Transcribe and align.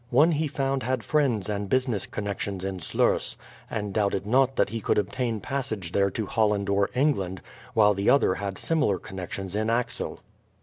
One 0.09 0.31
he 0.31 0.47
found 0.47 0.81
had 0.81 1.03
friends 1.03 1.47
and 1.47 1.69
business 1.69 2.07
connections 2.07 2.65
in 2.65 2.79
Sluys, 2.79 3.37
and 3.69 3.93
doubted 3.93 4.25
not 4.25 4.55
that 4.55 4.69
he 4.69 4.81
could 4.81 4.97
obtain 4.97 5.37
a 5.37 5.41
passage 5.41 5.91
there 5.91 6.09
to 6.09 6.25
Holland 6.25 6.69
or 6.69 6.89
England, 6.95 7.39
while 7.75 7.93
the 7.93 8.09
other 8.09 8.33
had 8.33 8.57
similar 8.57 8.97
connections 8.97 9.55
in 9.55 9.69
Axel. 9.69 10.19